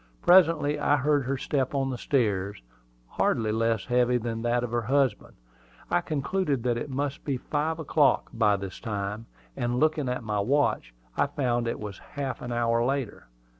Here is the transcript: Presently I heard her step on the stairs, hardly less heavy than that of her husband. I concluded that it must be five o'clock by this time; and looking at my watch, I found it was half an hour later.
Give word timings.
Presently 0.23 0.79
I 0.79 0.97
heard 0.97 1.25
her 1.25 1.37
step 1.37 1.75
on 1.75 1.91
the 1.91 1.97
stairs, 1.99 2.63
hardly 3.07 3.51
less 3.51 3.85
heavy 3.85 4.17
than 4.17 4.41
that 4.41 4.63
of 4.63 4.71
her 4.71 4.81
husband. 4.81 5.35
I 5.91 6.01
concluded 6.01 6.63
that 6.63 6.75
it 6.75 6.89
must 6.89 7.23
be 7.23 7.37
five 7.37 7.77
o'clock 7.77 8.31
by 8.33 8.55
this 8.55 8.79
time; 8.79 9.27
and 9.55 9.79
looking 9.79 10.09
at 10.09 10.23
my 10.23 10.39
watch, 10.39 10.95
I 11.15 11.27
found 11.27 11.67
it 11.67 11.79
was 11.79 11.99
half 11.99 12.41
an 12.41 12.51
hour 12.51 12.83
later. 12.83 13.27